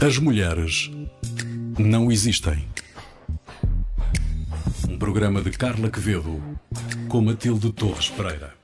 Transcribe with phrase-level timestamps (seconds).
[0.00, 0.90] As mulheres
[1.78, 2.68] não existem.
[4.88, 6.40] Um programa de Carla Quevedo
[7.08, 8.54] com Matilde Torres Pereira.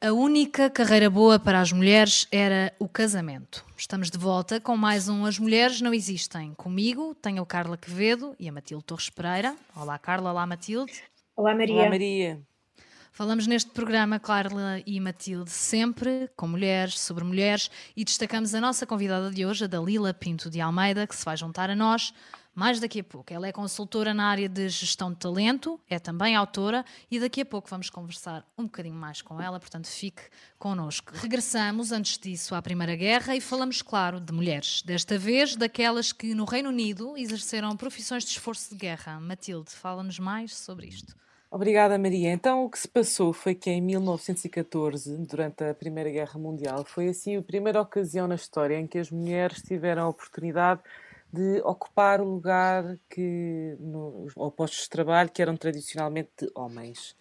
[0.00, 3.64] A única carreira boa para as mulheres era o casamento.
[3.76, 6.54] Estamos de volta com mais um As Mulheres Não Existem.
[6.54, 9.54] Comigo tenho a Carla Quevedo e a Matilde Torres Pereira.
[9.76, 10.30] Olá, Carla.
[10.30, 10.92] Olá, Matilde.
[11.36, 11.74] Olá, Maria.
[11.74, 12.42] Olá, Maria.
[13.14, 18.86] Falamos neste programa, Carla e Matilde, sempre com mulheres, sobre mulheres, e destacamos a nossa
[18.86, 22.14] convidada de hoje, a Dalila Pinto de Almeida, que se vai juntar a nós
[22.54, 23.30] mais daqui a pouco.
[23.30, 27.44] Ela é consultora na área de gestão de talento, é também autora, e daqui a
[27.44, 30.22] pouco vamos conversar um bocadinho mais com ela, portanto fique
[30.58, 31.12] connosco.
[31.14, 34.80] Regressamos, antes disso, à Primeira Guerra e falamos, claro, de mulheres.
[34.86, 39.20] Desta vez, daquelas que no Reino Unido exerceram profissões de esforço de guerra.
[39.20, 41.14] Matilde, fala-nos mais sobre isto.
[41.54, 42.32] Obrigada, Maria.
[42.32, 47.08] Então, o que se passou foi que em 1914, durante a Primeira Guerra Mundial, foi
[47.08, 50.80] assim a primeira ocasião na história em que as mulheres tiveram a oportunidade
[51.30, 57.14] de ocupar o lugar que, no, ou postos de trabalho que eram tradicionalmente de homens.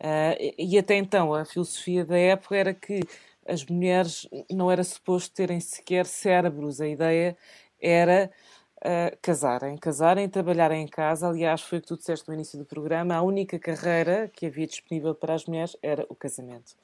[0.00, 2.98] Uh, e até então, a filosofia da época era que
[3.46, 6.80] as mulheres não era suposto terem sequer cérebros.
[6.80, 7.36] A ideia
[7.80, 8.28] era
[8.78, 11.28] uh, casarem, casarem trabalharem em casa.
[11.28, 14.66] Aliás, foi o que tu disseste no início do programa, a única carreira que havia
[14.66, 16.74] disponível para as mulheres era o casamento.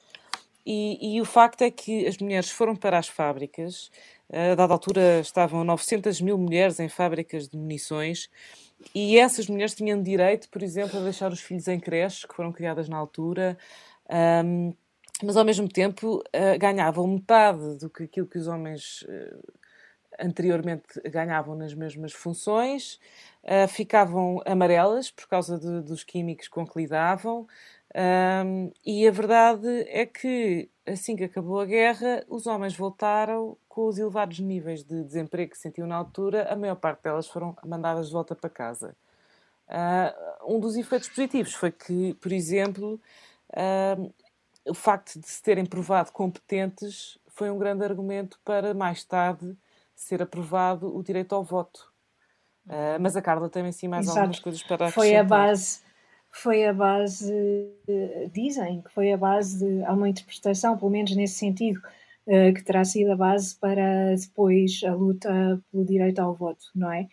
[0.65, 3.91] E, e o facto é que as mulheres foram para as fábricas,
[4.33, 8.31] a dada altura estavam 900 mil mulheres em fábricas de munições,
[8.93, 12.51] e essas mulheres tinham direito, por exemplo, a deixar os filhos em creches, que foram
[12.51, 13.57] criadas na altura,
[14.43, 14.73] um,
[15.23, 19.53] mas ao mesmo tempo uh, ganhavam metade do que aquilo que os homens uh,
[20.19, 22.99] anteriormente ganhavam nas mesmas funções,
[23.43, 27.47] uh, ficavam amarelas por causa de, dos químicos com que lidavam.
[27.95, 33.87] Um, e a verdade é que, assim que acabou a guerra, os homens voltaram com
[33.87, 38.07] os elevados níveis de desemprego que sentiam na altura, a maior parte delas foram mandadas
[38.07, 38.95] de volta para casa.
[39.67, 42.99] Uh, um dos efeitos positivos foi que, por exemplo,
[43.51, 44.13] uh,
[44.67, 49.55] o facto de se terem provado competentes foi um grande argumento para mais tarde
[49.95, 51.91] ser aprovado o direito ao voto.
[52.65, 54.19] Uh, mas a Carla tem em si mais Exato.
[54.19, 54.93] algumas coisas para acrescentar.
[54.93, 55.79] Foi a base,
[56.31, 57.33] foi a base,
[58.33, 61.79] dizem que foi a base de, há uma interpretação, pelo menos nesse sentido,
[62.27, 66.91] uh, que terá sido a base para depois a luta pelo direito ao voto, não
[66.91, 67.07] é?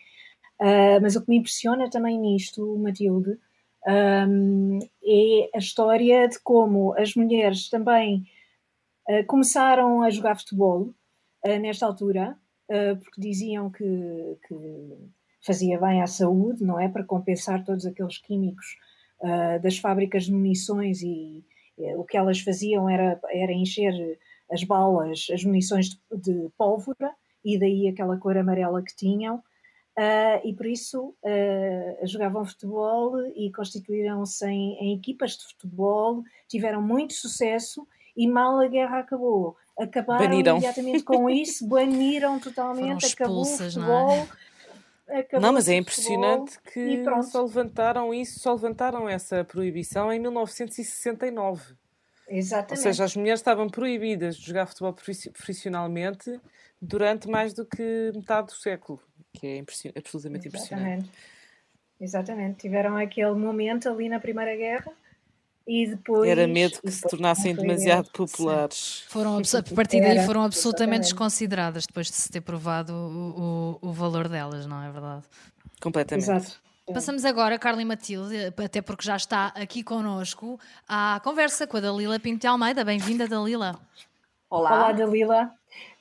[0.59, 3.37] Uh, mas o que me impressiona também nisto, Matilde,
[3.85, 8.25] um, é a história de como as mulheres também
[9.27, 10.93] começaram a jogar futebol
[11.59, 14.55] nesta altura, ah, porque diziam que, que,
[15.43, 16.87] fazia bem à saúde, não é?
[16.87, 18.77] Para compensar todos aqueles químicos
[19.19, 21.43] uh, das fábricas de munições e
[21.77, 23.93] uh, o que elas faziam era, era encher
[24.49, 27.13] as balas, as munições de, de pólvora
[27.43, 29.43] e daí aquela cor amarela que tinham.
[29.95, 31.13] Uh, e por isso
[32.03, 37.85] jogavam futebol e constituíram-se em, em equipas de futebol, tiveram muito sucesso
[38.15, 40.57] e mal a guerra acabou acabaram baniram.
[40.57, 44.27] imediatamente com isso, baniram totalmente, acabou o futebol.
[45.07, 45.39] Não, é?
[45.39, 51.75] não mas é impressionante que só levantaram isso, só levantaram essa proibição em 1969.
[52.27, 52.71] Exatamente.
[52.71, 56.39] Ou seja, as mulheres estavam proibidas de jogar futebol profissionalmente
[56.81, 58.99] durante mais do que metade do século,
[59.33, 60.47] que é absolutamente Exatamente.
[60.47, 61.09] impressionante.
[61.99, 62.59] Exatamente.
[62.59, 64.91] Tiveram aquele momento ali na Primeira Guerra
[65.67, 69.05] e depois, Era medo que se tornassem demasiado populares.
[69.07, 73.91] Foram, a partir daí foram absolutamente desconsideradas depois de se ter provado o, o, o
[73.93, 75.23] valor delas, não é verdade?
[75.81, 76.23] Completamente.
[76.23, 76.61] Exato.
[76.91, 81.79] Passamos agora, Carla e Matilde, até porque já está aqui connosco, à conversa com a
[81.79, 82.83] Dalila Pinto de Almeida.
[82.83, 83.79] Bem-vinda, Dalila.
[84.49, 84.69] Olá.
[84.69, 85.51] Olá, Dalila.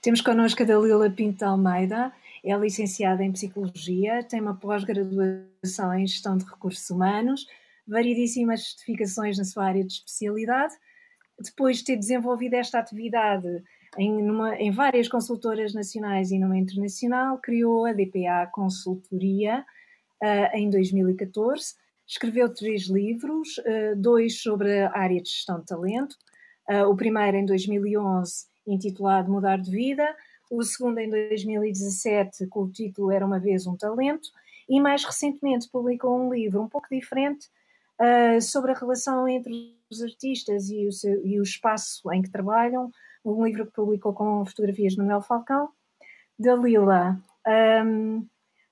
[0.01, 2.13] Temos connosco a Dalila Pinto de Almeida.
[2.45, 7.47] É licenciada em Psicologia, tem uma pós-graduação em Gestão de Recursos Humanos,
[7.87, 10.75] variedíssimas certificações na sua área de especialidade.
[11.41, 13.63] Depois de ter desenvolvido esta atividade
[13.99, 19.65] em, numa, em várias consultoras nacionais e numa internacional, criou a DPA Consultoria
[20.23, 21.75] uh, em 2014.
[22.07, 26.17] Escreveu três livros, uh, dois sobre a área de gestão de talento.
[26.69, 30.17] Uh, o primeiro em 2011, intitulado Mudar de Vida.
[30.51, 34.29] O segundo em 2017, com o título Era uma Vez um Talento.
[34.69, 37.49] E mais recentemente publicou um livro um pouco diferente,
[38.03, 42.31] uh, sobre a relação entre os artistas e o, seu, e o, espaço em que
[42.31, 42.91] trabalham,
[43.25, 45.69] um livro que publicou com fotografias de Manuel Falcão.
[46.39, 47.17] Dalila,
[47.87, 48.27] um,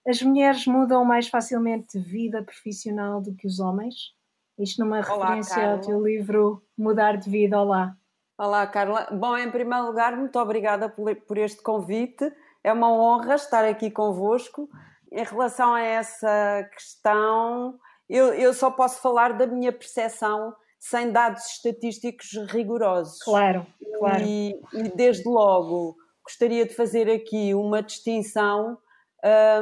[0.06, 4.14] as mulheres mudam mais facilmente de vida profissional do que os homens?
[4.58, 5.72] Isto numa Olá, referência Carla.
[5.72, 7.96] ao teu livro Mudar de Vida, Olá.
[8.36, 9.06] Olá, Carla.
[9.12, 12.32] Bom, em primeiro lugar, muito obrigada por este convite.
[12.64, 14.68] É uma honra estar aqui convosco.
[15.12, 17.78] Em relação a essa questão,
[18.10, 23.22] eu, eu só posso falar da minha percepção sem dados estatísticos rigorosos.
[23.22, 23.66] Claro,
[23.98, 24.22] claro.
[24.22, 28.78] E, e desde logo gostaria de fazer aqui uma distinção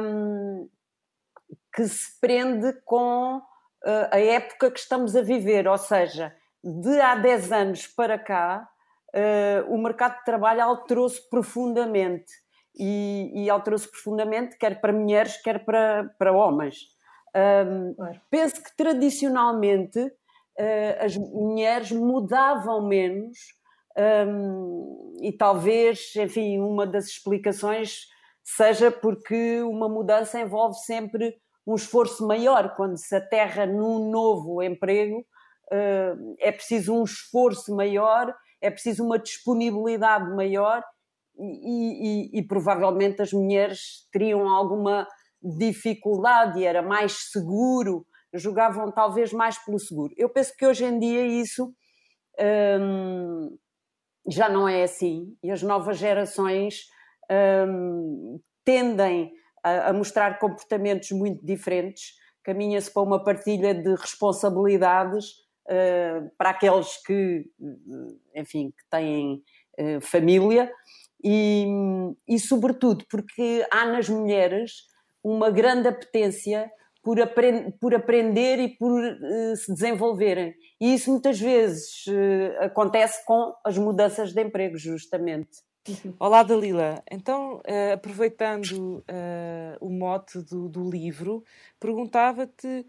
[0.01, 0.69] um,
[1.73, 7.15] que se prende com uh, a época que estamos a viver, ou seja, de há
[7.15, 8.67] 10 anos para cá,
[9.13, 12.31] uh, o mercado de trabalho alterou-se profundamente.
[12.75, 16.77] E, e alterou-se profundamente, quer para mulheres, quer para, para homens.
[17.35, 18.21] Um, claro.
[18.29, 23.37] Penso que tradicionalmente uh, as mulheres mudavam menos
[24.27, 28.07] um, e talvez, enfim, uma das explicações
[28.43, 31.35] seja porque uma mudança envolve sempre
[31.67, 32.75] um esforço maior.
[32.75, 35.19] Quando se aterra num novo emprego,
[35.71, 40.83] uh, é preciso um esforço maior, é preciso uma disponibilidade maior
[41.37, 45.07] e, e, e provavelmente as mulheres teriam alguma
[45.41, 50.13] dificuldade e era mais seguro, jogavam talvez mais pelo seguro.
[50.17, 51.73] Eu penso que hoje em dia isso
[52.79, 53.57] hum,
[54.27, 56.87] já não é assim e as novas gerações
[57.67, 59.33] hum, tendem
[59.63, 62.13] a, a, mostrar comportamentos muito diferentes,
[62.43, 65.31] caminha-se para uma partilha de responsabilidades
[65.67, 67.49] uh, para aqueles que,
[68.35, 69.43] enfim, que têm
[69.79, 70.71] uh, família
[71.23, 71.67] e,
[72.27, 74.87] e, sobretudo, porque há nas mulheres
[75.23, 76.71] uma grande apetência
[77.01, 80.53] por, aprend por aprender e por uh, se desenvolverem.
[80.79, 85.63] E isso muitas vezes uh, acontece com as mudanças de emprego, justamente.
[86.19, 87.01] Olá, Dalila.
[87.09, 89.03] Então, uh, aproveitando
[89.79, 91.43] o mote do, do livro,
[91.79, 92.85] perguntava-te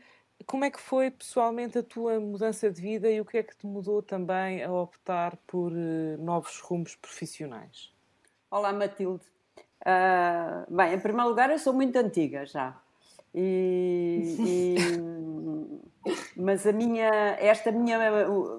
[0.46, 3.56] como é que foi pessoalmente a tua mudança de vida e o que é que
[3.56, 7.92] te mudou também a optar por novos rumos profissionais?
[8.50, 9.24] Olá, Matilde.
[9.80, 12.76] Uh, bem, em primeiro lugar, eu sou muito antiga já.
[13.34, 14.76] E, e,
[16.36, 17.98] mas a minha, esta minha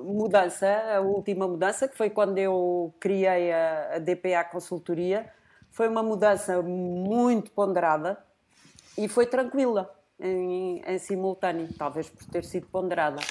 [0.04, 5.30] mudança, a última mudança, que foi quando eu criei a, a DPA Consultoria,
[5.70, 8.18] foi uma mudança muito ponderada
[8.98, 13.22] e foi tranquila em, em simultâneo, talvez por ter sido ponderada.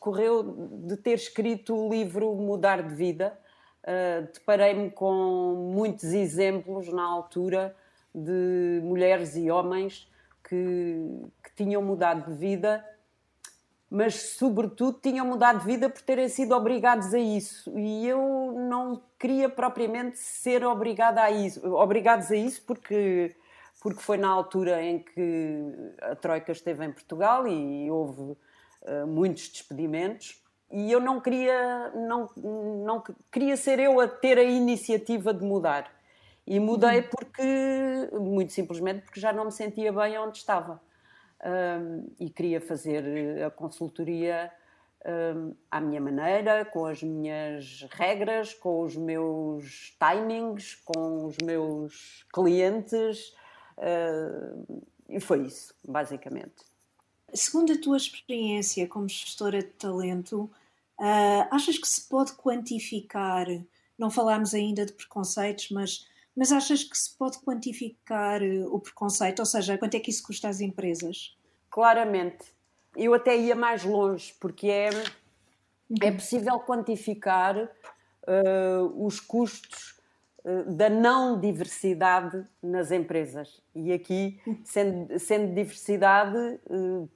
[0.00, 0.42] Correu
[0.86, 3.38] de ter escrito o livro Mudar de Vida,
[3.84, 7.74] uh, deparei-me com muitos exemplos na altura
[8.14, 10.10] de mulheres e homens
[10.48, 12.84] que, que tinham mudado de vida,
[13.90, 17.70] mas sobretudo tinham mudado de vida por terem sido obrigados a isso.
[17.78, 23.34] E eu não queria propriamente ser obrigada a isso, obrigados a isso porque
[23.80, 25.70] porque foi na altura em que
[26.00, 30.42] a Troika esteve em Portugal e houve uh, muitos despedimentos
[30.76, 33.00] e eu não queria, não, não
[33.30, 35.88] queria ser eu a ter a iniciativa de mudar.
[36.44, 37.08] E mudei uhum.
[37.10, 40.82] porque, muito simplesmente, porque já não me sentia bem onde estava.
[41.44, 44.50] Um, e queria fazer a consultoria
[45.06, 52.26] um, à minha maneira, com as minhas regras, com os meus timings, com os meus
[52.34, 53.32] clientes.
[53.78, 56.64] Uh, e foi isso, basicamente.
[57.32, 60.50] Segundo a tua experiência como gestora de talento,
[60.98, 63.46] Uh, achas que se pode quantificar?
[63.98, 69.40] Não falámos ainda de preconceitos, mas, mas achas que se pode quantificar uh, o preconceito?
[69.40, 71.36] Ou seja, quanto é que isso custa às empresas?
[71.70, 72.54] Claramente.
[72.96, 74.90] Eu até ia mais longe, porque é,
[76.00, 79.94] é possível quantificar uh, os custos
[80.66, 83.62] da não diversidade nas empresas.
[83.74, 86.60] E aqui, sendo, sendo diversidade,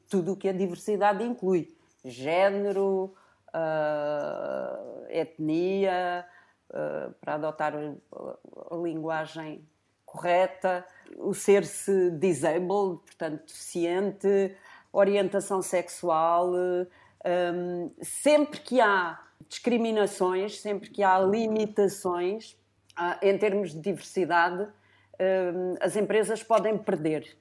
[0.09, 1.69] tudo o que a diversidade inclui:
[2.03, 3.15] género,
[3.59, 6.27] uh, etnia,
[6.71, 9.67] uh, para adotar a, linguagem
[10.05, 10.87] correta,
[11.17, 14.57] o ser-se disabled, portanto deficiente,
[14.93, 16.53] orientação sexual.
[16.55, 22.57] Um, sempre que há discriminações, sempre que há limitações
[22.99, 24.63] uh, em termos de diversidade,
[25.21, 27.37] um, as empresas podem perder.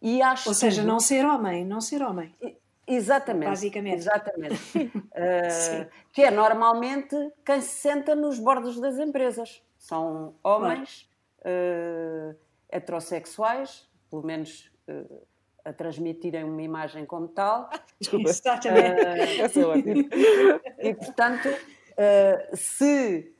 [0.00, 0.86] E acho Ou seja, que...
[0.86, 2.34] não ser homem, não ser homem.
[2.86, 3.50] Exatamente.
[3.50, 3.96] Basicamente.
[3.96, 4.78] Exatamente.
[4.96, 9.62] uh, que é normalmente quem se senta nos bordos das empresas.
[9.78, 11.08] São homens
[11.40, 12.34] uh,
[12.68, 15.26] heterossexuais, pelo menos uh,
[15.64, 17.70] a transmitirem uma imagem como tal.
[18.00, 20.08] Exatamente.
[20.78, 21.48] e portanto,
[22.52, 23.32] se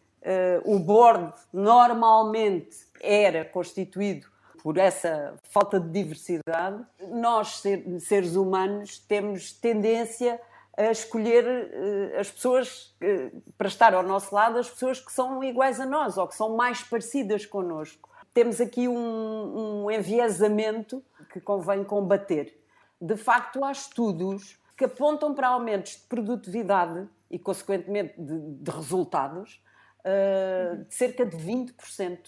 [0.65, 4.27] o board normalmente era constituído
[4.64, 7.62] por essa falta de diversidade, nós,
[8.00, 10.40] seres humanos, temos tendência
[10.75, 15.44] a escolher uh, as pessoas uh, para estar ao nosso lado, as pessoas que são
[15.44, 18.09] iguais a nós ou que são mais parecidas connosco.
[18.33, 22.59] Temos aqui um, um enviesamento que convém combater.
[22.99, 29.62] De facto, há estudos que apontam para aumentos de produtividade e, consequentemente, de, de resultados
[30.00, 32.18] uh, de cerca de 20%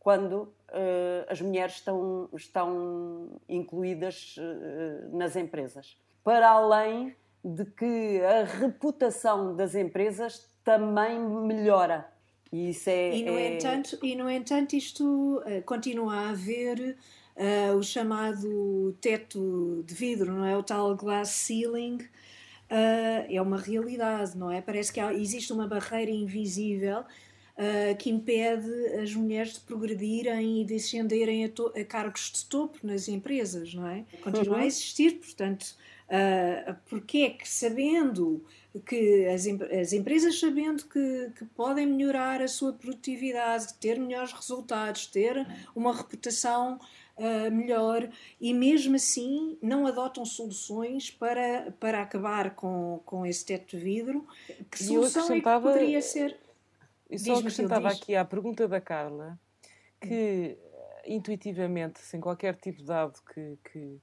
[0.00, 0.50] quando
[1.28, 5.96] as mulheres estão, estão incluídas uh, nas empresas.
[6.22, 12.06] Para além de que a reputação das empresas também melhora.
[12.52, 13.54] E, isso é, e, no, é...
[13.54, 16.96] Entanto, e no entanto, isto uh, continua a haver
[17.36, 20.56] uh, o chamado teto de vidro, não é?
[20.56, 21.98] O tal glass ceiling.
[22.70, 24.60] Uh, é uma realidade, não é?
[24.60, 27.04] Parece que há, existe uma barreira invisível
[27.98, 28.70] que impede
[29.02, 33.86] as mulheres de progredirem e de ascenderem a, a, cargos de topo nas empresas, não
[33.86, 34.04] é?
[34.22, 34.62] Continua uhum.
[34.62, 35.76] a existir, portanto,
[36.10, 38.44] Uh, porque é que sabendo
[38.84, 45.06] que as, as empresas sabendo que, que, podem melhorar a sua produtividade, ter melhores resultados,
[45.06, 46.80] ter uma reputação
[47.16, 53.76] uh, melhor e mesmo assim não adotam soluções para, para acabar com, com esse teto
[53.76, 54.26] de vidro,
[54.68, 56.36] que solução é que poderia ser?
[57.10, 59.38] Eu só acrescentava aqui à pergunta da Carla
[60.00, 60.56] que
[61.04, 64.00] intuitivamente, sem qualquer tipo de dado que, que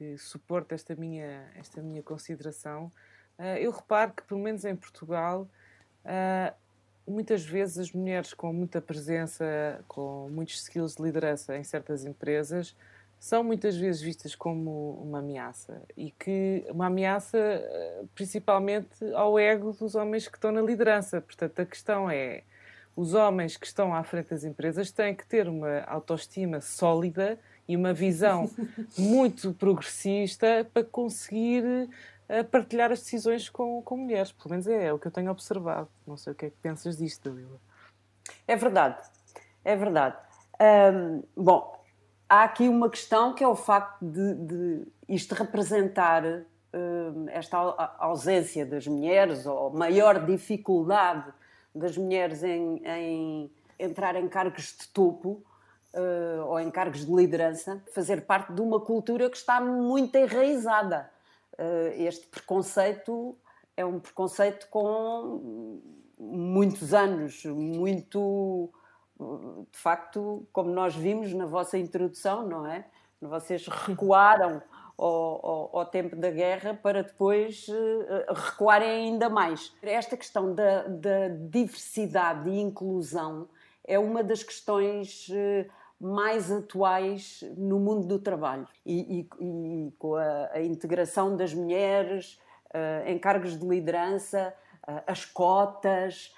[0.00, 2.90] que suporta esta minha, esta minha consideração,
[3.38, 5.46] uh, eu reparo que, pelo menos em Portugal,
[6.06, 6.54] uh,
[7.06, 12.74] muitas vezes as mulheres com muita presença, com muitos skills de liderança em certas empresas,
[13.20, 19.72] são muitas vezes vistas como uma ameaça e que uma ameaça ah, principalmente ao ego
[19.72, 21.20] dos homens que estão na liderança.
[21.20, 22.44] Portanto, a questão é
[22.96, 27.76] os homens que estão à frente das empresas têm que ter uma autoestima sólida e
[27.76, 28.50] uma visão
[28.96, 34.32] muito progressista para conseguir uh, partilhar as decisões com, com mulheres.
[34.32, 35.90] Pelo menos é, é, o que eu tenho observado.
[36.06, 37.60] Não sei o que é que pensas disto, Dalila.
[38.48, 38.96] É verdade,
[39.62, 40.16] é verdade.
[41.36, 41.79] Bom,
[42.30, 47.58] há aqui uma questão que é o facto de, de isto representar um, esta
[47.98, 51.32] ausência das mulheres ou maior dificuldade
[51.74, 55.42] das mulheres em, em entrar em cargos de topo
[55.94, 61.10] uh, ou em cargos de liderança, fazer parte de uma cultura que está muito enraizada.
[61.54, 63.36] Uh, este preconceito
[63.76, 65.80] é um preconceito com
[66.18, 68.70] muitos anos, muito.
[69.72, 72.84] De facto, como nós vimos na vossa introdução, não é?
[73.20, 74.62] Vocês recuaram
[74.96, 79.74] ao, ao, ao, tempo da guerra para depois uh, recuarem ainda mais.
[79.82, 83.48] Esta questão da, da, diversidade e inclusão
[83.86, 90.16] é uma das questões uh, mais atuais no mundo do trabalho e, e, e com
[90.16, 92.40] a, a, integração das mulheres
[93.04, 94.54] em cargos de liderança,
[95.04, 96.32] as cotas,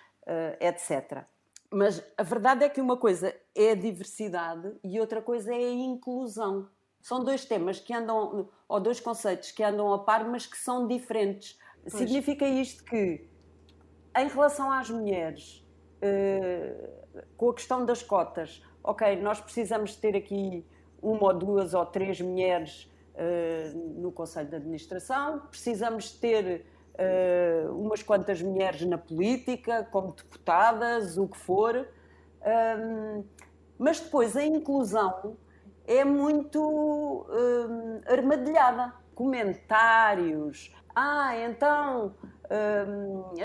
[0.58, 1.26] etc.
[1.72, 5.72] Mas a verdade é que uma coisa é a diversidade e outra coisa é a
[5.72, 6.68] inclusão.
[7.00, 10.86] São dois temas que andam, ou dois conceitos que andam a par, mas que são
[10.86, 11.58] diferentes.
[11.80, 11.94] Pois.
[11.94, 13.26] Significa isto que,
[14.16, 15.66] em relação às mulheres,
[17.36, 20.64] com a questão das cotas, ok, nós precisamos ter aqui
[21.00, 26.64] uma ou duas ou três mulheres uh, no Conselho de Administração, precisamos ter
[26.94, 31.86] uh, umas quantas mulheres na política, como deputadas, o que for,
[32.44, 33.24] um,
[33.78, 35.36] mas depois a inclusão
[35.86, 38.92] é muito um, armadilhada.
[39.14, 42.14] Comentários, ah, então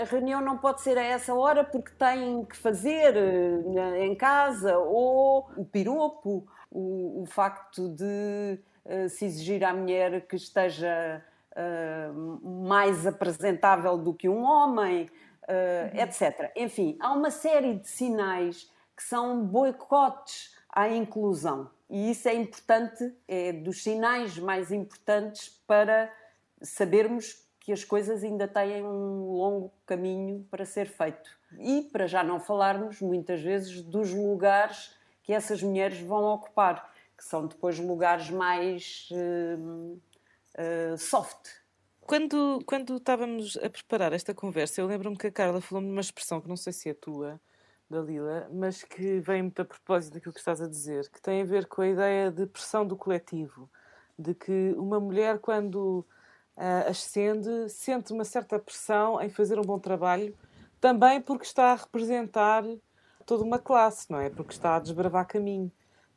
[0.00, 4.78] a reunião não pode ser a essa hora porque tem que fazer eh, em casa,
[4.78, 11.24] ou o piropo, o, o facto de uh, se exigir à mulher que esteja
[11.58, 15.10] uh, mais apresentável do que um homem,
[15.42, 16.00] uh, uhum.
[16.00, 16.52] etc.
[16.56, 21.70] Enfim, há uma série de sinais que são boicotes à inclusão.
[21.90, 26.12] E isso é importante, é dos sinais mais importantes para
[26.60, 31.30] sabermos que as coisas ainda têm um longo caminho para ser feito.
[31.58, 37.24] E para já não falarmos, muitas vezes, dos lugares que essas mulheres vão ocupar, que
[37.24, 39.98] são depois lugares mais uh,
[40.58, 41.48] uh, soft.
[42.00, 46.00] Quando, quando estávamos a preparar esta conversa, eu lembro-me que a Carla falou-me de uma
[46.00, 47.40] expressão que não sei se é tua,
[47.88, 51.44] Dalila, mas que vem muito a propósito daquilo que estás a dizer, que tem a
[51.44, 53.70] ver com a ideia de pressão do coletivo,
[54.18, 56.04] de que uma mulher, quando
[56.56, 60.36] uh, ascende, sente uma certa pressão em fazer um bom trabalho,
[60.80, 62.64] também porque está a representar
[63.24, 64.30] toda uma classe, não é?
[64.30, 65.70] Porque está a desbravar caminho.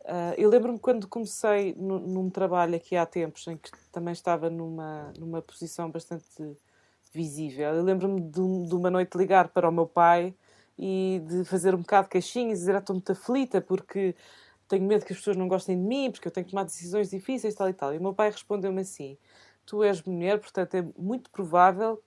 [0.03, 5.13] Uh, eu lembro-me quando comecei num trabalho aqui há tempos, em que também estava numa,
[5.17, 6.25] numa posição bastante
[7.13, 7.75] visível.
[7.75, 10.33] Eu lembro-me de, de, uma noite ligar para o meu pai
[10.77, 14.15] e de fazer um bocado de caixinhas e dizer: ah, estou muito aflita porque
[14.67, 17.09] tenho medo que as pessoas não gostem de mim, porque eu tenho que tomar decisões
[17.09, 17.93] difíceis, tal e tal.
[17.93, 19.17] E o meu pai respondeu-me assim:
[19.65, 22.01] Tu és mulher, portanto é muito provável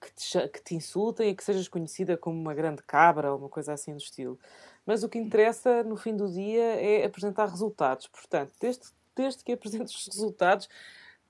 [0.00, 3.48] que te, que te insultem e que sejas conhecida como uma grande cabra ou uma
[3.48, 4.38] coisa assim do estilo.
[4.88, 8.06] Mas o que interessa no fim do dia é apresentar resultados.
[8.06, 10.66] Portanto, desde, desde que apresentes os resultados,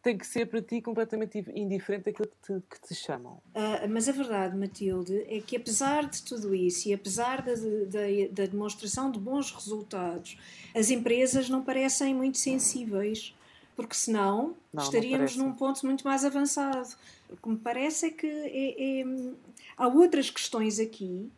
[0.01, 3.33] tem que ser para ti completamente indiferente daquilo que te, que te chamam.
[3.57, 8.29] Uh, mas a verdade, Matilde, é que apesar de tudo isso e apesar da, da,
[8.31, 10.39] da demonstração de bons resultados,
[10.73, 13.35] as empresas não parecem muito sensíveis,
[13.75, 16.95] porque senão não, estaríamos não num ponto muito mais avançado.
[17.29, 19.05] O que me parece é que é, é,
[19.77, 21.29] há outras questões aqui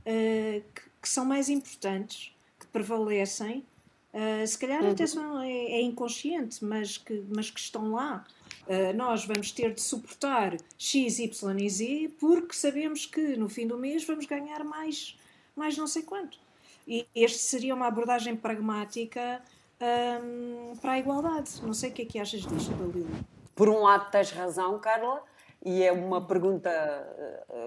[0.00, 3.64] uh, que, que, são mais importantes, que prevalecem
[4.12, 4.92] Uh, se calhar uhum.
[4.92, 8.24] até são, é, é, inconsciente, mas que, mas que estão lá.
[8.66, 13.66] Uh, nós vamos ter de suportar X, Y e Z porque sabemos que no fim
[13.66, 15.18] do mês vamos ganhar mais,
[15.54, 16.38] mais não sei quanto.
[16.86, 19.42] E este seria uma abordagem pragmática
[19.80, 21.62] um, para a igualdade.
[21.62, 23.08] Não sei o que é que achas disto, Dalila.
[23.54, 25.22] Por um lado, tens razão, Carla,
[25.62, 26.70] e é uma pergunta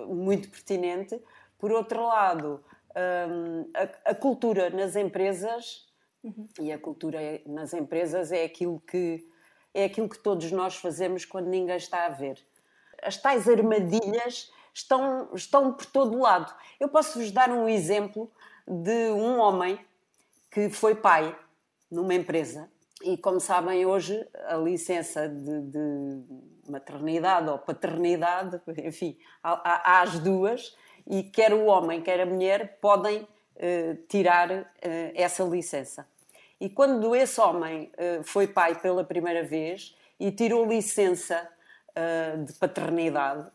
[0.08, 1.20] muito pertinente.
[1.60, 2.64] Por outro lado,
[2.95, 5.91] um, a, a cultura nas empresas
[6.24, 6.48] Uhum.
[6.60, 9.27] E a cultura nas empresas é aquilo que
[9.74, 12.38] é aquilo que todos nós fazemos quando ninguém está a ver.
[13.01, 16.53] As tais armadilhas estão, estão por todo lado.
[16.79, 18.29] Eu posso vos dar um exemplo
[18.67, 19.79] de um homem
[20.51, 21.38] que foi pai
[21.89, 22.69] numa empresa
[23.01, 26.24] e, como sabem, hoje a licença de, de
[26.69, 30.75] maternidade ou paternidade, enfim, há, há, as duas,
[31.08, 34.65] e quer o homem, quer a mulher podem uh, tirar uh,
[35.15, 36.08] essa licença.
[36.60, 41.48] E quando esse homem uh, foi pai pela primeira vez e tirou licença
[42.46, 43.46] de paternidade,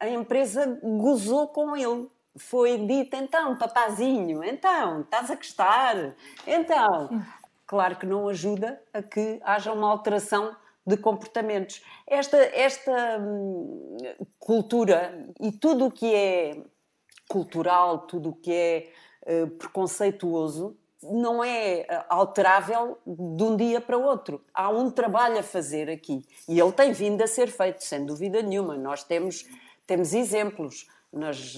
[0.00, 2.08] a empresa gozou com ele.
[2.34, 6.14] Foi dito, então, papazinho, então, estás a gostar?
[6.46, 7.22] Então,
[7.66, 11.82] claro que não ajuda a que haja uma alteração de comportamentos.
[12.06, 13.98] Esta, esta hum,
[14.38, 16.56] cultura e tudo o que é
[17.28, 18.90] cultural, tudo o que é
[19.22, 24.42] uh, preconceituoso, não é eh, alterável de um dia para o outro.
[24.54, 28.40] Há um trabalho a fazer aqui e ele tem vindo a ser feito, sem dúvida
[28.40, 28.76] nenhuma.
[28.76, 29.44] Nós temos,
[29.86, 31.56] temos exemplos nas,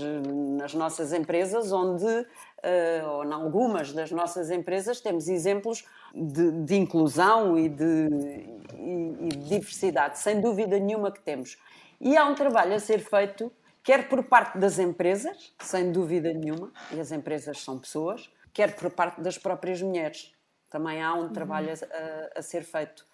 [0.58, 6.76] nas nossas empresas onde, uh, ou em algumas das nossas empresas, temos exemplos de, de
[6.76, 8.08] inclusão e de,
[8.74, 11.56] e, e de diversidade, sem dúvida nenhuma que temos.
[12.00, 13.50] E há um trabalho a ser feito,
[13.86, 18.90] quer por parte das empresas, sem dúvida nenhuma, e as empresas são pessoas, quer por
[18.90, 20.34] parte das próprias mulheres.
[20.68, 23.06] Também há um trabalho a, a ser feito.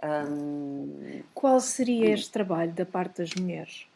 [0.00, 3.88] Um, Qual seria este trabalho da parte das mulheres?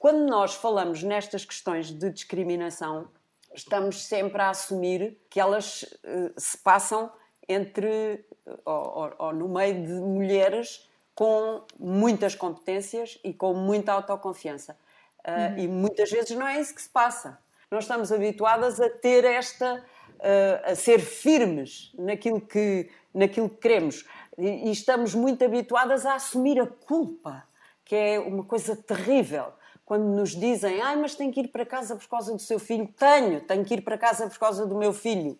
[0.00, 3.06] Quando nós falamos nestas questões de discriminação,
[3.54, 7.08] estamos sempre a assumir que elas uh, se passam
[7.48, 8.24] entre
[8.64, 14.76] ou, ou, ou, no meio de mulheres com muitas competências e com muita autoconfiança.
[15.26, 15.58] Uh, uhum.
[15.58, 17.38] E muitas vezes não é isso que se passa.
[17.70, 19.84] Nós estamos habituadas a ter esta
[20.64, 24.04] a ser firmes naquilo que, naquilo que queremos.
[24.36, 27.44] E, e estamos muito habituadas a assumir a culpa,
[27.84, 29.52] que é uma coisa terrível
[29.88, 32.86] quando nos dizem, ai, mas tem que ir para casa por causa do seu filho.
[32.88, 35.38] Tenho, tenho que ir para casa por causa do meu filho.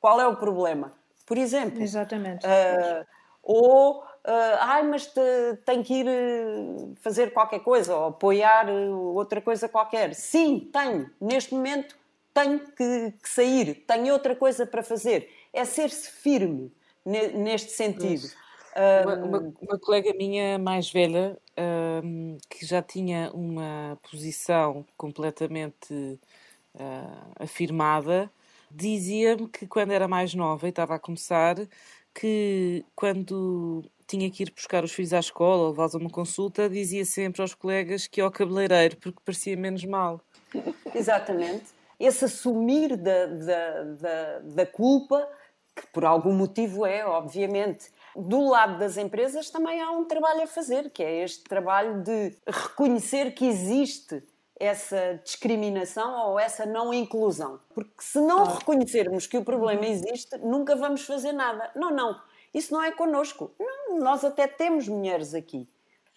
[0.00, 0.92] Qual é o problema?
[1.24, 1.80] Por exemplo.
[1.80, 2.44] Exatamente.
[2.44, 3.06] Uh,
[3.40, 4.04] ou, uh,
[4.60, 5.20] ai, mas te,
[5.64, 6.06] tenho que ir
[6.96, 10.14] fazer qualquer coisa, ou apoiar outra coisa qualquer.
[10.14, 11.10] Sim, tenho.
[11.20, 11.96] Neste momento
[12.32, 15.30] tenho que, que sair, tenho outra coisa para fazer.
[15.52, 16.72] É ser-se firme
[17.04, 18.26] neste sentido.
[19.04, 21.38] Uma, uma, uma, colega minha mais velha,
[22.02, 26.18] um, que já tinha uma posição completamente
[26.74, 28.28] uh, afirmada,
[28.68, 31.56] dizia-me que quando era mais nova e estava a começar,
[32.12, 36.68] que quando tinha que ir buscar os filhos à escola ou levá-los a uma consulta,
[36.68, 40.20] dizia sempre aos colegas que ia ao cabeleireiro porque parecia menos mal.
[40.94, 45.28] Exatamente esse assumir da, da, da, da culpa,
[45.74, 47.92] que por algum motivo é, obviamente.
[48.16, 52.32] Do lado das empresas também há um trabalho a fazer, que é este trabalho de
[52.46, 54.22] reconhecer que existe
[54.58, 57.58] essa discriminação ou essa não inclusão.
[57.74, 61.72] Porque se não reconhecermos que o problema existe, nunca vamos fazer nada.
[61.74, 62.20] Não, não.
[62.54, 63.52] Isso não é connosco.
[63.58, 65.68] Não, nós até temos mulheres aqui.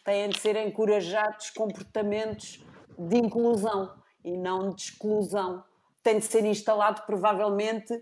[0.05, 2.63] Têm de ser encorajados comportamentos
[2.97, 5.63] de inclusão e não de exclusão
[6.07, 8.01] tem de ser instalado provavelmente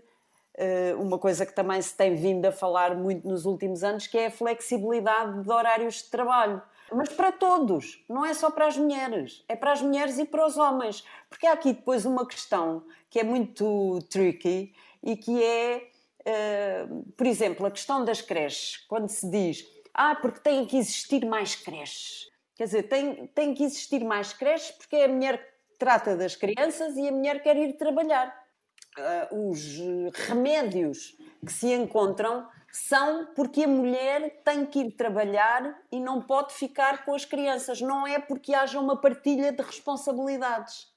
[0.54, 4.16] eh, uma coisa que também se tem vindo a falar muito nos últimos anos, que
[4.16, 6.62] é a flexibilidade de horários de trabalho.
[6.92, 10.46] Mas para todos, não é só para as mulheres, é para as mulheres e para
[10.46, 11.04] os homens.
[11.28, 14.72] Porque há aqui depois uma questão que é muito tricky
[15.02, 15.90] e que é,
[16.26, 18.78] uh, por exemplo, a questão das creches.
[18.88, 22.28] Quando se diz, ah, porque tem que existir mais creches.
[22.54, 26.34] Quer dizer, tem, tem que existir mais creches porque é a mulher que trata das
[26.34, 28.34] crianças e a mulher quer ir trabalhar.
[28.98, 29.78] Uh, os
[30.26, 36.54] remédios que se encontram são porque a mulher tem que ir trabalhar e não pode
[36.54, 37.80] ficar com as crianças.
[37.80, 40.88] Não é porque haja uma partilha de responsabilidades.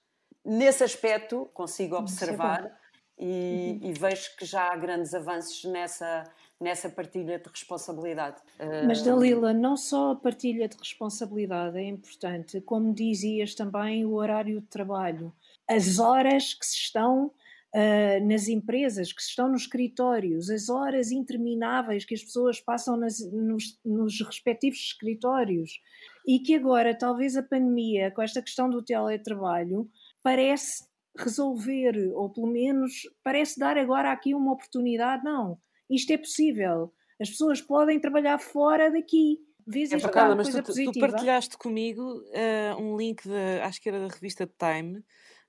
[0.46, 2.79] Nesse aspecto, consigo é observar
[3.20, 3.90] e, uhum.
[3.90, 6.24] e, vejo que já há grandes avanços nessa,
[6.60, 8.42] nessa partilha de responsabilidade.
[8.88, 14.62] Mas, Dalila, não só a partilha de responsabilidade é importante, como dizias também o horário
[14.62, 15.34] de trabalho,
[15.68, 17.32] as horas que se estão
[17.76, 23.20] uh, nas empresas, que estão nos escritórios, as horas intermináveis que as pessoas passam nas,
[23.32, 25.80] nos, nos respectivos escritórios
[26.28, 29.90] e que agora talvez a pandemia, com esta questão do teletrabalho,
[30.24, 35.24] parece resolver, ou pelo menos parece dar agora aqui uma oportunidade.
[35.24, 35.58] Não,
[35.89, 36.93] isto é possível.
[37.19, 39.39] As pessoas podem trabalhar fora daqui.
[39.67, 44.00] Vês é verdade, mas tu, tu, partilhaste comigo uh, um link, de, acho que era
[44.00, 45.04] da revista Time,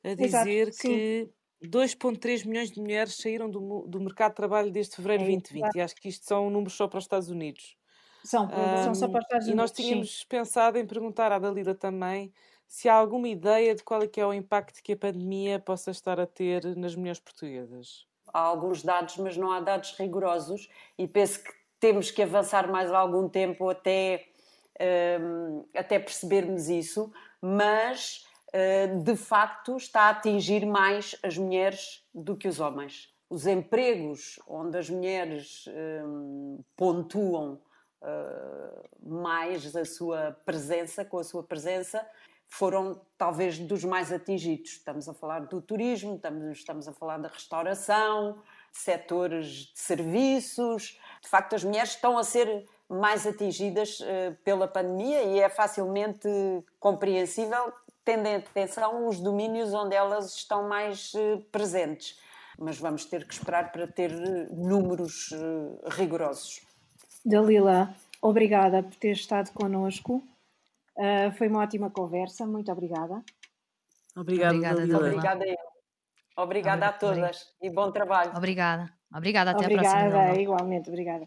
[0.04, 1.30] a dizer Exato, que
[1.64, 5.74] 2,3 milhões de mulheres saíram do, do mercado de trabalho desde fevereiro de é, 2020
[5.74, 7.76] e acho que isto são números só para os Estados Unidos.
[8.24, 9.48] São, um, são só para os Estados Unidos.
[9.48, 10.24] E nós tínhamos sim.
[10.28, 12.32] pensado em perguntar à Dalila também
[12.70, 15.90] se há alguma ideia de qual é que é o impacto que a pandemia possa
[15.90, 18.06] estar a ter nas mulheres portuguesas.
[18.32, 22.92] Há alguns dados, mas não há dados rigorosos e penso que temos que avançar mais
[22.92, 24.24] algum tempo até,
[25.20, 32.36] um, até percebermos isso, mas eh, de facto está a atingir mais as mulheres do
[32.36, 33.12] que os homens.
[33.28, 35.64] Os empregos onde as mulheres
[36.04, 37.60] um, pontuam
[38.00, 42.04] uh, mais a sua presença, com a sua presença,
[42.50, 44.72] foram talvez dos mais atingidos.
[44.72, 51.00] Estamos a falar do turismo, estamos, estamos a falar da restauração, setores de serviços.
[51.22, 56.28] De facto, as mulheres estão a ser mais atingidas uh, pela pandemia e é facilmente
[56.78, 57.72] compreensível
[58.04, 62.18] tendo em atenção os domínios onde elas estão mais eh, presentes.
[62.58, 66.62] Mas vamos ter que esperar para ter eh, números eh, rigorosos.
[67.24, 70.22] Dalila, obrigada por ter estado connosco.
[71.00, 73.24] Uh, foi uma ótima conversa, muito obrigada.
[74.14, 74.98] Obrigada, obrigada Dalila.
[74.98, 75.56] Obrigada, eu.
[76.36, 78.36] obrigada a todas e bom trabalho.
[78.36, 78.92] Obrigada.
[79.10, 80.08] Obrigada, até obrigada, a próxima.
[80.08, 81.26] Obrigada, igualmente, obrigada.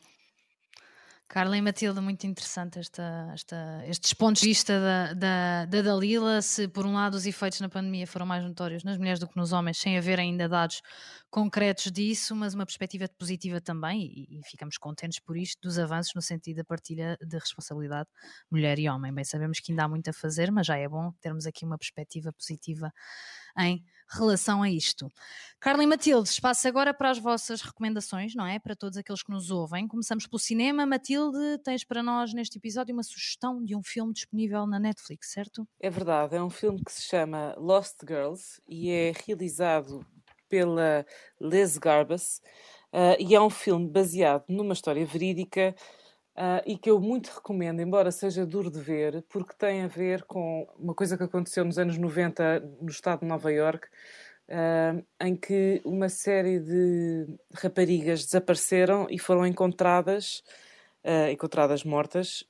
[1.27, 6.41] Carla e Matilde, muito interessante esta, esta, estes pontos de vista da, da, da, Dalila.
[6.41, 9.35] Se, por um lado, os efeitos na pandemia foram mais notórios nas mulheres do que
[9.35, 10.81] nos homens, sem haver ainda dados
[11.31, 16.13] concretos disso, mas uma perspectiva positiva também, e, e ficamos contentes por isto, dos avanços
[16.13, 18.07] no sentido da partilha de responsabilidade
[18.51, 19.11] mulher e homem.
[19.11, 21.79] Bem, sabemos que ainda há muito a fazer, mas já é bom termos aqui uma
[21.79, 22.93] perspectiva positiva
[23.57, 23.83] em
[24.17, 25.11] relação a isto.
[25.59, 28.59] Carla e Matilde, espaço agora para as vossas recomendações, não é?
[28.59, 29.87] Para todos aqueles que nos ouvem.
[29.87, 30.85] Começamos pelo cinema.
[30.85, 35.65] Matilde, tens para nós neste episódio uma sugestão de um filme disponível na Netflix, certo?
[35.79, 40.05] É verdade, é um filme que se chama Lost Girls e é realizado
[40.49, 41.05] pela
[41.39, 42.41] Les Garbus
[42.93, 45.73] uh, e é um filme baseado numa história verídica
[46.35, 50.23] Uh, e que eu muito recomendo, embora seja duro de ver, porque tem a ver
[50.23, 53.87] com uma coisa que aconteceu nos anos 90 no estado de Nova York,
[54.49, 60.43] uh, em que uma série de raparigas desapareceram e foram encontradas,
[61.03, 62.43] uh, encontradas mortas,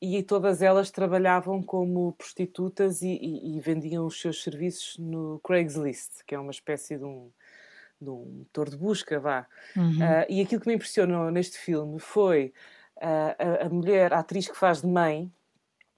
[0.00, 6.24] e todas elas trabalhavam como prostitutas e, e, e vendiam os seus serviços no Craigslist,
[6.26, 7.30] que é uma espécie de um
[8.00, 9.46] de um motor de busca, vá.
[9.76, 9.98] Uhum.
[9.98, 12.52] Uh, e aquilo que me impressionou neste filme foi
[12.96, 15.30] uh, a, a, mulher, a atriz que faz de mãe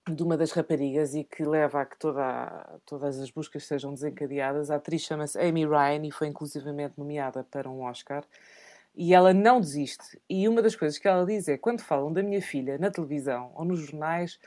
[0.08, 4.70] de uma das raparigas e que leva a que toda, todas as buscas sejam desencadeadas.
[4.70, 8.24] A atriz chama-se Amy Ryan e foi inclusivamente nomeada para um Oscar.
[8.94, 10.20] E ela não desiste.
[10.28, 13.52] E uma das coisas que ela diz é: quando falam da minha filha na televisão
[13.54, 14.38] ou nos jornais,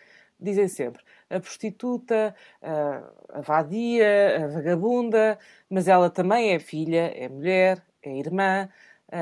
[0.43, 7.27] dizem sempre a prostituta, a, a vadia, a vagabunda, mas ela também é filha, é
[7.27, 8.69] mulher, é irmã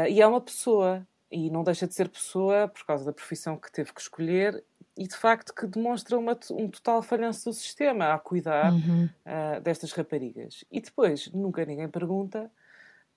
[0.10, 1.06] e é uma pessoa.
[1.32, 4.62] E não deixa de ser pessoa por causa da profissão que teve que escolher
[4.98, 9.10] e de facto que demonstra uma, um total falhanço do sistema a cuidar uhum.
[9.26, 10.66] uh, destas raparigas.
[10.72, 12.52] E depois nunca ninguém pergunta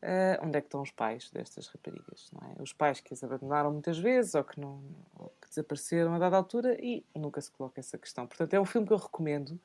[0.05, 2.31] Uh, onde é que estão os pais destas raparigas?
[2.59, 2.63] É?
[2.63, 4.83] Os pais que as abandonaram muitas vezes ou que, não,
[5.19, 8.27] ou que desapareceram a dada altura e nunca se coloca essa questão.
[8.27, 9.59] Portanto, é um filme que eu recomendo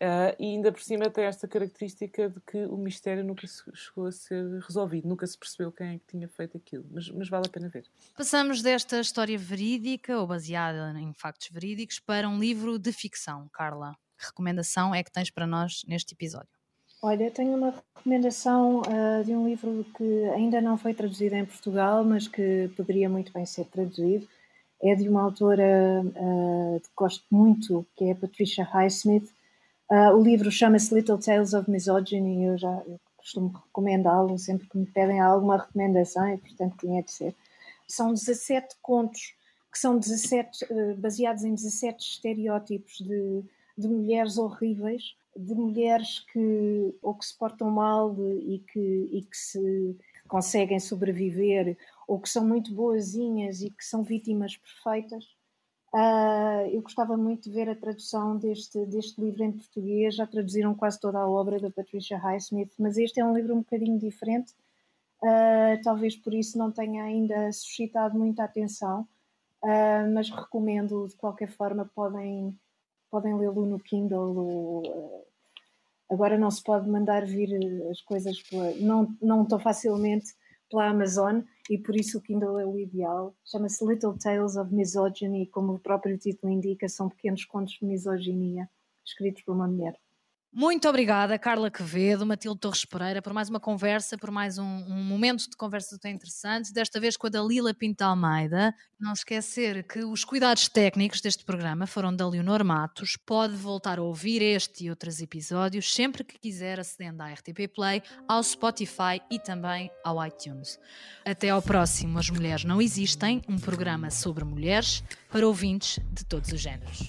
[0.00, 4.12] Uh, e ainda por cima tem esta característica de que o mistério nunca chegou a
[4.12, 7.50] ser resolvido, nunca se percebeu quem é que tinha feito aquilo, mas, mas vale a
[7.50, 7.84] pena ver.
[8.16, 13.46] Passamos desta história verídica ou baseada em factos verídicos para um livro de ficção.
[13.52, 16.59] Carla, que recomendação é que tens para nós neste episódio?
[17.02, 22.04] Olha, tenho uma recomendação uh, de um livro que ainda não foi traduzido em Portugal,
[22.04, 24.28] mas que poderia muito bem ser traduzido.
[24.82, 29.30] É de uma autora uh, que gosto muito, que é Patricia Highsmith.
[29.90, 34.76] Uh, o livro chama-se Little Tales of Misogyny, eu já eu costumo recomendá-lo sempre que
[34.76, 37.34] me pedem alguma recomendação, e portanto tinha de ser.
[37.88, 39.34] São 17 contos
[39.72, 40.66] que são 17,
[40.98, 43.42] baseados em 17 estereótipos de,
[43.78, 49.36] de mulheres horríveis de mulheres que ou que se portam mal e que, e que
[49.36, 49.96] se
[50.28, 55.24] conseguem sobreviver ou que são muito boazinhas e que são vítimas perfeitas.
[55.92, 60.14] Uh, eu gostava muito de ver a tradução deste, deste livro em português.
[60.14, 63.58] Já traduziram quase toda a obra da Patricia Highsmith, mas este é um livro um
[63.58, 64.54] bocadinho diferente.
[65.22, 69.02] Uh, talvez por isso não tenha ainda suscitado muita atenção,
[69.62, 71.90] uh, mas recomendo de qualquer forma.
[71.94, 72.56] Podem
[73.10, 74.36] podem lê-lo no Kindle.
[74.36, 75.24] Ou, uh,
[76.10, 80.34] agora não se pode mandar vir eh, as coisas pela, não, não tão facilmente
[80.68, 83.34] pela Amazon e por isso o Kindle é o ideal.
[83.44, 88.68] Chama-se Little Tales of Misogyny, como o próprio título indica, são pequenos contos de misoginia
[89.04, 89.98] escritos por uma mulher.
[90.52, 95.04] Muito obrigada, Carla Quevedo, Matilde Torres Pereira, por mais uma conversa, por mais um, um
[95.04, 98.74] momento de conversa tão interessante, desta vez com a Dalila Pinto Almeida.
[98.98, 103.16] Não esquecer que os cuidados técnicos deste programa foram da Leonor Matos.
[103.24, 108.02] Pode voltar a ouvir este e outros episódios sempre que quiser, acedendo à RTP Play,
[108.26, 110.80] ao Spotify e também ao iTunes.
[111.24, 116.50] Até ao próximo As Mulheres Não Existem, um programa sobre mulheres para ouvintes de todos
[116.50, 117.08] os géneros.